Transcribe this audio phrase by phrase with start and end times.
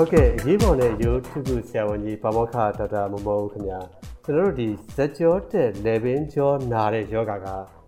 [0.00, 3.80] ဟုတ်ကဲ့အရေးပေါ်နဲ့ရိုးထုခုဆရာဝန်ကြီးပါမောက္ခဒေါက်တာမမောဦးခင်ဗျာ
[4.24, 7.46] ကျွန်တော်တို့ဒီဇက်ကြောတဲ့လေဘင်းကြောနာတဲ့ယောဂက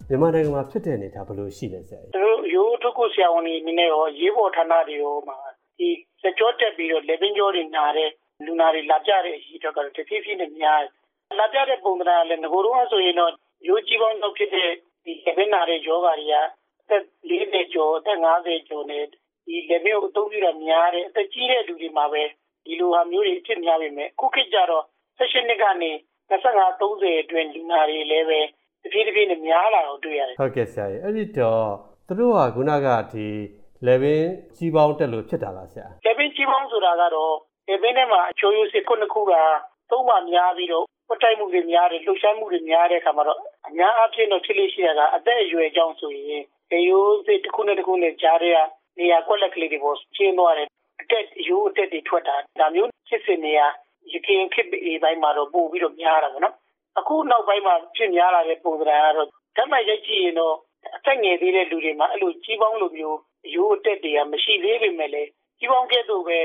[0.09, 5.39] မြန်မာနိုင်ငံမှာဖြစ်တဲ့အနေထားဘယ်လိုရှိလဲဆရာကျွန်တော်ရိုးထုခုဆရာဝန်ကြီးနည်းနည်းရောရေးပေါ်ဌာနတွေရောမှာ
[5.79, 5.89] ဒီ
[6.23, 8.11] ဇက်ကြောတက်ပြီးတော့လေဘင်းကြောတွေနာတဲ့
[8.45, 10.81] လူနာတွေလာကြတဲ့အရေးတော့ကတော့တဖြည်းဖြည်းနဲ့များ
[11.41, 13.33] လာကြတဲ့ပုံသဏ္ဍာန်လည်းငကိုယ်တော့ဆိုရင်တော့
[13.69, 14.71] ရိုးကြီးပေါင်းတော့ဖြစ်တဲ့
[15.05, 16.35] ဒီလေဘင်းနာတဲ့ယောဂတွေက
[16.81, 19.05] အသက်40ကျော်အသက်50ကျော်နဲ့
[19.51, 22.23] ဒီလေဘင်းကိုအသုံးပြုတာများတယ်အသက်ကြီးတဲ့လူတွေမှာပဲ
[22.67, 24.85] ဒီလိုဟာမျိုးတွေအဖြစ်များပေမဲ့ခုခေတ်ကျတော့
[25.19, 25.91] 16နှစ်ကနေ
[26.31, 28.41] 25 30အတွင်းလူနာတွေလည်းပဲ
[28.83, 31.67] တဖြည်းတဖြည်းနဲ့များလာတော့တွေ့ရတယ်ဟုတ်ကဲ့ဆရာကြီးအဲ့ဒီတော့
[32.07, 33.27] သူတို့ကခုနကဒီ
[33.87, 37.35] လေဘင်းကြီးပေါင်းတက်လို့ဖြစ်တာလားဆရာလေဘင်းကြီးပေါင်းဆိုတာကတော့
[37.69, 39.33] လေဘင်းထဲမှာအချိုးရိုးစစ်ခုနှစ်ခုက
[39.91, 48.55] သုံးပါများပြီးတော့ပတိုက်မှုတွေများတယ်လှုပ်ရှားမှုတွေများတဲ့အခါမှာတော့အများအားဖြင့်တော့ဖြစ်လို့ရှိရတာအသက်အရွယ်ကြောင့်ဆိုရင်လေရိုးစစ်တစ်ခုနဲ့တစ်ခုနဲ့ကြားတဲ့
[49.01, 50.69] နေရာကွက်လက်ကလေးတွေပေါ်ကျင်းသွားတယ်
[51.01, 53.67] အတက်ရိုးအတက်တွေထွက်တာဒါမျိုးဖြစ်စဉ်နေရာ
[54.13, 56.55] ရခင်ဖြစ်ပြီးပိုင်းမှာတော့ပို့ပြီးတော့များတာပေါ့နော်
[56.99, 60.55] အခုနောက်ပိုင်းမှာဖြစ်များလာတဲ့ပုံစံကတော့ဓာတ်မှရိုက်ကြည့်ရင်တော့
[60.97, 63.19] အသက်ငယ်သေးတဲ့လူတွေမှာအဲ့လိုကြီးပေါင်းလိုမျိုး
[63.55, 65.29] ရိုးအတက်တွေကမရှိသေးပေမဲ့လည်း
[65.59, 66.41] ကြီးပေါင်းကဲ့သို့ပဲေ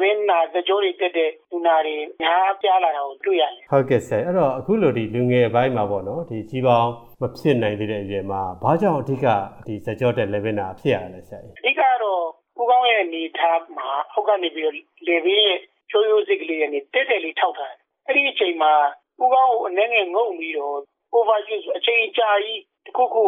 [0.00, 9.26] ဘင်းနာသကြောတွေတက်တဲ့လူနာတွေများပြားလာတာကိုတွေ့ရတယ်ဟုတ်ကဲ့ဆရာအဲ့တော့အခုလိုဒီလူငယ်ပိုင်းမှာပေါ့နော်ဒီကြီးပေါင်းမဖြစ်နိုင်သေးတဲ့အရွယ်မှာဘာကြောင့်အဓိက
[9.66, 12.22] ဒီသကြောတက် level နာဖြစ်ရလဲဆရာအဓိကတော့
[12.60, 14.74] ဦးကောင်းရဲ့အနေထားမှာအောက်ကနေပြီးတော့
[15.08, 15.58] လေဘင်းရဲ့
[15.90, 18.72] ချိုးရိုးစစ်ကလေးကနေတက်တယ်လေးထောက်ထားတယ်အဲ့ဒီအချိန်မှာ
[19.22, 20.78] ဦးကောင်းကိုအနေငယ်ငုံပြီးတော့
[21.16, 23.26] overuse အချိန်ကြာကြီးတစ်ခုခု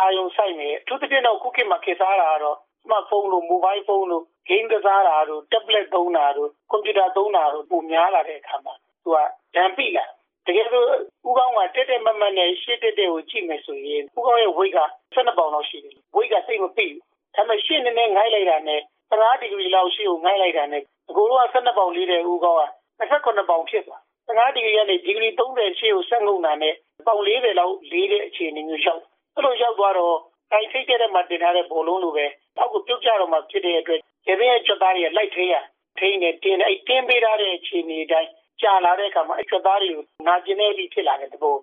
[0.00, 9.16] အာယုံဆိုင်နေအထူးသဖြင့်တော့ခုခေတ်မှာခေတ်စားတာကတော့ smartphone လို့ mobile phone လို့ game ကစားတာတို့ tablet သုံးတာတို့ကွန်ပျူတာသုံးတာတို့ပုံများလာတဲ့အခါမှာသူက
[9.54, 10.06] ဒဏ်ပိလာ
[10.46, 10.88] တကယ်လို့
[11.28, 14.80] ဦးကောင်းကတက်တက်မမနဲ့ရှစ်တက်တက်ကိုကြည့်မယ်ဆိုရင်ဦးကောင်းရဲ့ weight က
[15.14, 17.00] 12ပေါင်လောက်ရှိတယ် weight ကစိတ်မပိဘူး
[17.36, 22.64] ဒါပေမဲ့ရှစ်နည်းနည်းငိုင်းလိုက်တာနဲ့15ဒီဂရီလောက်ရှိကိုငိုင်းလိုက်တာနဲ့အကိုတို့က12ပေါင်လေးတဲ့ဦးကောင်းက
[23.00, 26.74] 29ပေါင်ဖြစ်သွား15ဒီဂရီကနေဒီဂရီ30ရှေ့ကိုဆက်ငုံတာနဲ့
[27.06, 29.02] ပေါင်40လောက်လေးတဲ့အခြေအနေမျိုးရောက်
[29.36, 30.16] အဲ့လိုရောက်သွားတော့
[30.52, 32.26] တိုင်စိတ်တဲ့မှာတင်ထားတဲ့ဘောလုံးလိုပဲ
[32.58, 35.54] အောက်ကိုပြုတ်ကြတော့မှဖြစ်တဲ့အတွက်ရေပင်းရဲ့ကြွသားတွေကလိုက်ထိရ
[35.98, 38.30] ထိနေတင်းအဲ့တင်းပေးထားတဲ့အခြေအနေတိုင်း
[38.62, 41.54] ကြာလာတဲ့အခါမှာအဲ့ကြွသားတွေကိုနာကျင်နေပြီဖြစ်လာတဲ့သဘော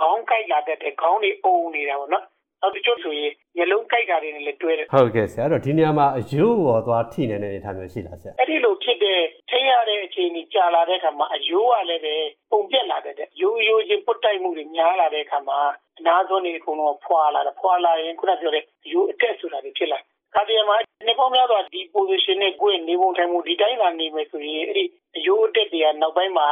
[0.00, 2.24] ခေါင်းကိုက်လာတဲ့ခေါင်းတွေအုံနေတာပေါ့နော်
[2.62, 9.20] နောက်တစ်ချို့ဆိုရင်မျက်လုံးကိုက်တာတွေနဲ့လည်းတွဲတယ်ဟုတ်ကဲ့ဆရာအဲ့တော့ဒီနေရာမှာအယိုးပေါ်သွားထိနေတဲ့အနေအထားမျိုးရှိလားဆရာအဲ့ဒီလိုဖြစ်တဲ့
[9.50, 12.14] ထိရတဲ့အခြေအနေကြာလာတဲ့အခါမှာအယိုးကလည်းပဲ
[12.50, 15.58] ပုံပြက်လာတဲ့ရိုးရိုးချင်းပုတ်တိုက်မှုတွေများလာတဲ့အခါမှာ
[15.98, 19.98] အနာသွန်းတွေအကုန်လုံးဖွာလာတယ်ဖွာလာရင်ခုနပြောတဲ့ရိုးအတက်ဆိုတာတွေဖြစ်လာ
[20.34, 20.76] ခါတည်းမှာ
[21.06, 24.84] နေပေါင်းများစွာဒီ position နဲ့ကိုယ်နေပုံထိုင်မှုဒီတိုင်းသာနေမယ်ဆိုရင်အဲ့ဒီ
[25.16, 26.48] အယိုးအတက်တွေကနောက်ပိုင်းမှာ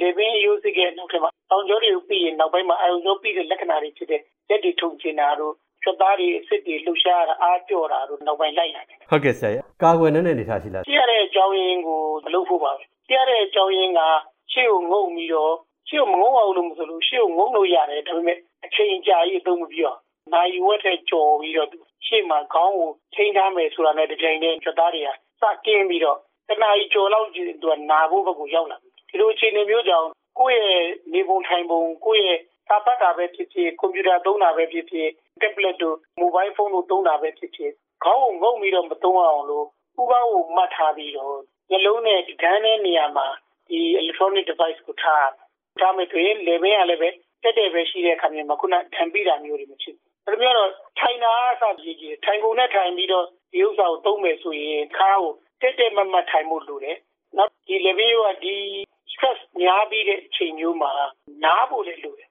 [0.00, 14.00] လေပင်အယိုးစိကဲနောက်ထပ်မှာတောင်ကျောတွေကိုပြီးရင်နောက်ပိုင်းမှာအာရုံကျောပြီးတဲ့လက္ခဏာတွေဖြစ်တဲ့ရက်တွေထုံချင်တာတို့ချက်သားတွေအစ်စ်တွေလှုပ်ရှားတာအားပြော့တာတို့နောက်ပိုင်းလိုက်လာတယ်ဟုတ်ကဲ့ဆရာကာကွယ်နေတဲ့အနေထားရှိလားကြည့်ရတဲ့အကြောင်းရင်းကိုမလုပ်ဖို့ပါပဲကြည့်ရတဲ့အကြောင်းရင်းက
[14.52, 15.52] ရှေ့ကိုငုံပြီးတော့
[15.88, 19.98] ရှေ့ကိုမငုံအောင်လို့မဆိုလို့ရှေ့ကိုငုံလို့ရတယ်ဒါပေမဲ့အချိန်ကြာကြီးအသုံးမပြုအောင်
[20.32, 21.80] နိုင်ဝက်တဲ့ကြော်ပြီးတော့ရှေ့
[22.30, 25.08] မှာခေါင်းကိုချိန်ထားမယ်ဆိုတာနဲ့ဒီချိန်နဲ့ချက်သားတွေက
[25.42, 32.38] စကင်းပြီးတော့တနားကြီးကြော်လောက်သူကနာဖို့ဘက်ကိုရောက်လာပြီဒီလိုအခြေအနေမျိုးကြောင့်ကိုယ့်ရဲ့နေပုံထိုင်ပုံကိုယ့်ရဲ့
[32.68, 35.08] စာဖတ်တာပဲဖြစ်ဖြစ်ကွန်ပျူတာသုံးတာပဲဖြစ်ဖြစ်
[35.40, 37.72] tablet တို့ mobile phone တို့သုံးတာပဲဖြစ်ဖြစ်
[38.04, 39.66] ခေါင်းကိုငုံပြီးတော့မသုံးအောင်လို့
[40.00, 41.36] ဥပအောင်ကိုမှတ်ထားပြီးတော့
[41.70, 43.26] ညလုံးနဲ့ဒီကန်းတဲ့နေရာမှာ
[43.68, 45.30] ဒီ electronic device ကိုထား
[45.80, 47.08] ထားမယ်ဆိုရင် level ကလည်းပဲ
[47.42, 56.96] တက်တယ်ပဲရှိတဲ့အခါမျိုးမှာခုနတံပိတာမျိုးတွေမဖြစ်ဘူး ဒါမျိုးတော့ထိုင်တာအစကြီးကြီးထိုင်ကုန်နဲ့ထိုင်ပြီးတော့ဒီဥစ္စာကိုသုံးမယ်ဆိုရင်ခါကိုတက်တက်မမတ်ထိုင်မှုလိုတယ်
[57.36, 58.56] နောက်ဒီ level ကဒီ
[59.12, 60.92] stress များပြီးတဲ့အချိန်မျိုးမှာ
[61.44, 62.28] နားဖို့လည်းလိုတယ်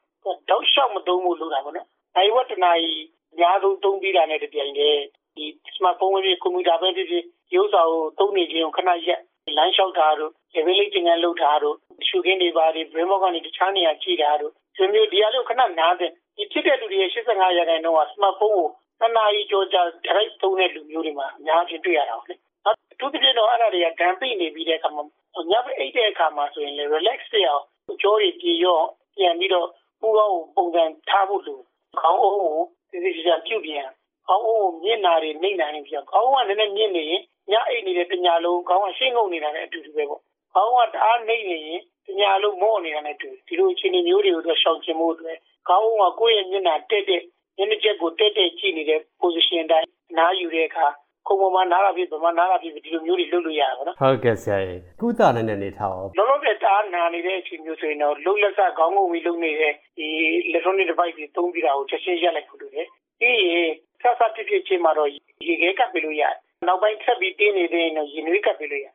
[0.49, 5.01] တောက်လျှောက်မသုံးဖို့လိုတာပေါ့နော်။နိုင်ဝက်တနာကြီးအများဆုံးသုံးပြီးတာနဲ့တပြိုင်တည်း
[5.35, 5.45] ဒီ
[5.75, 7.23] smartphone ပဲဖြစ်ကွန်ပျူတာပဲဖြစ်ဖြစ်
[7.55, 9.21] ရုပ်စာကိုသုံးနေခြင်းကိုခဏရက်
[9.57, 11.75] လမ်းလျှောက်တာတို့ရေပေးလေးကျင်ကန်လှုပ်တာတို့
[12.07, 16.15] ရှုခင်းတွေပါတွေ brain box ကနေတခြားနေရာကြည့်တာတို့ဒီမျိုးဒီအလို့ခဏနားတဲ့ဒီ
[16.55, 18.67] ဖြစ်တဲ့လူတွေရဲ့85ရာခိုင်နှုန်းက smartphone ကို
[18.99, 22.35] နှစ်နာရီကြောကြာ direct သုံးတဲ့လူမျိုးတွေမှာ အများကြီးတွေ့ရတာပေါ့လေ။
[22.67, 22.69] အ
[22.99, 25.03] ထူးသဖြင့်တော့ အဲ့ဒါတွေက ဒဏ်ပိနေပြီးတဲ့အခါမှာ
[25.51, 27.63] ညဘက်အိတ်တဲ့အခါမှာဆိုရင်လေ relax ဖြစ်အောင်
[28.01, 28.85] ကြောတွေပြေရော့
[29.17, 29.67] ပြန်ပြီးတော့
[30.01, 31.59] ပူကောင်းကို ပုံစံထားဖို့လို
[32.01, 32.55] ခေါင်းအုံးကို
[32.91, 33.87] သိသိချာ ပြုတ်ပြန်
[34.27, 40.21] ခေါင်းအုံးကိုမျက်နာတွေနှိမ့်နိုင်ပြီးခေါင်းကလည်းနည်းနည်းမြင့်နေရင် ညအိတ်နေတဲ့ပညာလုံး ခေါင်းက ရှင်းငုံနေတာနဲ့ အတူတူပဲပေါ့
[40.53, 45.37] ခေါင်းကတအားနှိမ့်နေရင်ပညာလုံး မော့နေတာနဲ့တူ ဒီလိုအခြေအနေမျိုးတွေကိုတော့ရှောင်ကျင်ဖို့အတွက်
[45.69, 47.21] ခေါင်းကကိုယ့်ရဲ့မျက်နာတက်တဲ့
[47.57, 50.87] မျက်နှာချက်ကိုတက်တက်ကြည့်နေတဲ့ position တိုင်းနားယူတဲ့အခါ
[51.27, 60.07] ခုံပေါ်မှာနားလာပြီဗမာနားလာပြီဒီလိုမျိုးတွေလုပ်လို့ရတာပေါ့နော်ဟုတ်ကဲ့ဆရာကြီးကုသနိုင်တဲ့နေထားရောလောလောဆယ်တားနာနေတဲ့အချိန်မျိုးဆိုရင်တော့လုံလက်ဆခေါင်းငုံပြီးလုပ်နေတဲ့ဒီ
[60.49, 62.87] electronic device တွေသုံးပြီးတာကိုချက်ချင်းရက်လိုက်ဖို့လိုတယ်
[63.19, 63.71] ပြီးရင်
[64.01, 65.09] ဆက်ဆက်ဖြစ်ဖြစ်ချင်းမှာတော့
[65.47, 66.35] ရေခဲကပ်ပြီးလို့ရတယ်
[66.67, 68.87] နောက်ပိုင်းထပ်ပြီးတင်းနေတဲ့ရင်တော့ရေနွေးကပ်ပြီးလို့ရ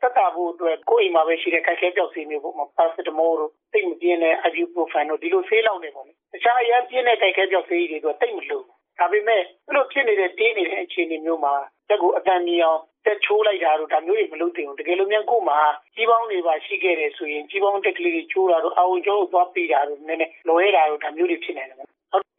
[0.00, 8.64] သက်သာဖို့အတွက်ကိုယ့်အိမ်မှာပဲရှိတဲ့ခိုက်ခဲပြောက်ဆေးမျိုးပေါ့ပါရာစီတမောတို့တိတ်မပြင်းတဲ့ ibuprofen တို့ဒီလိုဆေးလောက်နေပေါ့လေတခြားအရင်ပြင်းတဲ့ခိုက်ခဲပြောက်ဆေးတွေတော့တိတ်မလို့
[8.98, 11.54] ဒါပေမဲ့အဲ့လိုဖြစ်နေတဲ့တင်းနေတဲ့အခြေအနေမျိုးမှာ
[11.88, 15.58] တက်ကိုအတန်ကြီးအောင်တက်ချိုးလိုက်တာတို့ဒါမျိုးတွေမလုပ်သင့်ဘူးတကယ်လို့မြန်ကို့မှာ
[15.94, 21.93] ကြီးပေါင်းတွေပါရှိခဲ့တယ်ဆိုရင်ကြီးပေါင်းတက်ကလေးတွေချိုးတာတို့အာဝန်ကျောကိုသွားပေးတာတို့နည်းနည်းလွဲတာတို့ဒါမျိုးတွေဖြစ်နေတယ်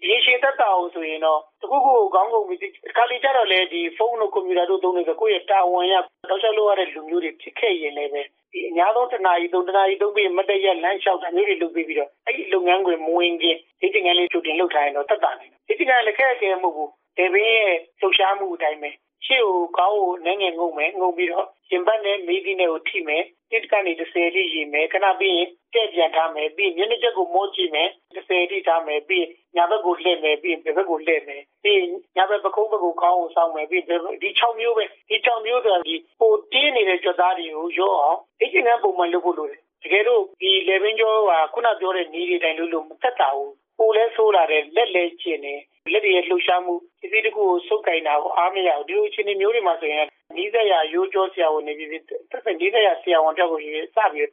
[0.10, 2.60] ရေရှည်သက်သာအောင်ဆိုရင်တော့တခုခုခေါင်းကုန်ပြီး
[2.98, 5.94] ခါလီကြတော့လေဒီဖုန်းတို့ကွန်ပျူတာတို့သုံးနေဆိုကိုယ့်ရဲ့တာဝန်ရ
[6.30, 8.22] တော့ချက်လို့ရတဲ့လူမျိုးတွေဖြစ်ခဲ့ရင်လည်းပဲ
[8.54, 18.90] ဒီအများဆုံးတနာရီသုံးတနာရီသုံးပြီးမတရက်လမ်းလျှောက်တာမျိုးတွေလုပ်ပြီးပြီးတော့အဲ့ဒီလုပ်ငန်းခွင်မဝင်ခင်ဒီတင်ငန်းလေးချုပ်တင်လုပ်ထားရင်တော့သက်သာနိုင်တယ်ဒီတင်ငန်းလည်းခက်ခဲမဟုတ်ဘူးဒေဘင်းရဲ့လှုပ်ရှားမှုအတိုင်းပဲ
[19.26, 29.26] ရှေ့ကိုကောင်းကိုနည်းငယ်ငုံမယ်ငုံပြီးတော့ရှင်ဘတ်နဲ့မိသီးနဲ့ကိုထိမယ်တစ်ကနေ30တိရေမယ်ခဏပြီးရင်တဲ့ပြန်ထားမယ်ပြီးမျက်နှာချက်ကိုမောကြည့်မယ်30တိထားမယ်ပြီး
[29.56, 31.82] ညာဘက်ကိုလှည့်မယ်ပြီးဘက်ကိုလှည့်မယ်ပြီး
[32.16, 33.84] ညာဘက်ပကုံးဘက်ကိုကောင်းအောင်စောင်းမယ်ပြီး
[34.22, 45.62] ဒီ6မျိုးပဲဒီ6မျိုးဆိုတာဒီပိုတင်းနေတဲ့ကြွသားတွေကိုရောအောင်ဒီကျင်ကပုံမှန်လုပ်ဖို့လိုတယ်တကယ်လို့ဒီ level ကျော်ကခုနပြောတဲ့နေတွေတိုင်းလို့လို့မသက်တာဘူး ပိုလဲဆိုးလာတယ်လက်လဲကျင်တယ်
[45.92, 50.06] လက်တွေရဲ့လှုပ်ရှားမှုပစ္စည်းတစ်ခုကိုစုပ်ကင်တာကိုအားမရဘူးဒီလိုအခြေအနေမျိုးတွေမှာဆိုရင်
[50.36, 52.02] နီးစက်ရရိုးကြောဆရာဝန်နေပြီးသက်
[52.32, 53.74] သက်နီးစက်ရဆရာဝန်တောက်ကိုစပြီး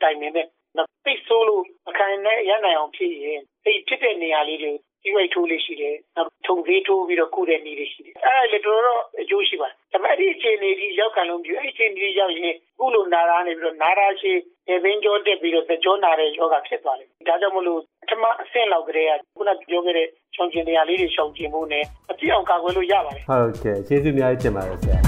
[0.03, 0.47] တိုင်နေတဲ့
[1.05, 4.73] ပိတ်ဆိုးလို့အခိုင်နဲ့ရနိုင်အောင်ဖြစ်ရင်အဲ့ဖြစ်တဲ့နေရာလေးတွေ
[5.03, 17.92] ဒီဝိတ်ထိုးလေးရှိတယ်နောက်ထုံသေးထိုးပြီးတော့ကုတဲ့နေလေးရှိတယ်အဲ့ဒါလေတော်တော်အကျိုးရှိပါတယ်ဒါပေမဲ့အဲ့ဒီအခြေအနေဒီရောက်ခံလို့ပြအဲ့ဒီအခြေအနေဒီရောက်ရင်ခုလိုနာရာနေပြီးတော့နာရာရှိေဘင်းကြောတက်ပြီးတော့ကြောနာတဲ့ယောဂဖြစ်သွားတယ်ဒါကြောင့်မလို့ပထ
[18.23, 24.99] မအဆင့်လောက်ကလေးကခုနပြောခဲ့တဲ့ရှောင်ကျင်တရားလေးတွေရှောင်ကျင်ဖို့နဲ့အပြည့်အောင်ကာကွယ်လို့ရပါတယ်ဟုတ်ကဲ့ကျေးဇူးအများကြီးတင်ပါတယ်ဆရာ